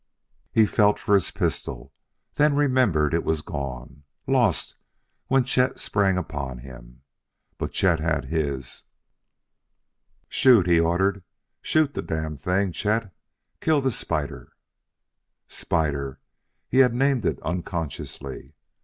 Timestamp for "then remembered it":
2.33-3.23